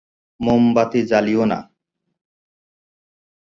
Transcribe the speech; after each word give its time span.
মোমবাতি 0.39 0.99
জ্বালিও 1.09 1.43
না। 1.45 1.59